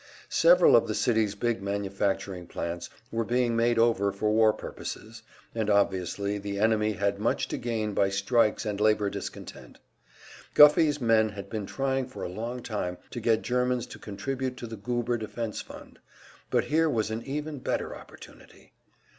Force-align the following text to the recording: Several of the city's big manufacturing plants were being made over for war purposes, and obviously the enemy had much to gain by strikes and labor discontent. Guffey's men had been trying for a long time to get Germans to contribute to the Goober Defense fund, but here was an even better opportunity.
Several 0.29 0.75
of 0.75 0.87
the 0.87 0.95
city's 0.95 1.35
big 1.35 1.61
manufacturing 1.61 2.47
plants 2.47 2.89
were 3.11 3.23
being 3.23 3.55
made 3.55 3.77
over 3.77 4.11
for 4.11 4.31
war 4.31 4.51
purposes, 4.51 5.21
and 5.53 5.69
obviously 5.69 6.39
the 6.39 6.57
enemy 6.57 6.93
had 6.93 7.19
much 7.19 7.47
to 7.49 7.55
gain 7.59 7.93
by 7.93 8.09
strikes 8.09 8.65
and 8.65 8.81
labor 8.81 9.11
discontent. 9.11 9.77
Guffey's 10.55 10.99
men 10.99 11.29
had 11.29 11.51
been 11.51 11.67
trying 11.67 12.07
for 12.07 12.23
a 12.23 12.29
long 12.29 12.63
time 12.63 12.97
to 13.11 13.19
get 13.19 13.43
Germans 13.43 13.85
to 13.85 13.99
contribute 13.99 14.57
to 14.57 14.65
the 14.65 14.75
Goober 14.75 15.17
Defense 15.17 15.61
fund, 15.61 15.99
but 16.49 16.63
here 16.63 16.89
was 16.89 17.11
an 17.11 17.21
even 17.21 17.59
better 17.59 17.95
opportunity. 17.95 18.73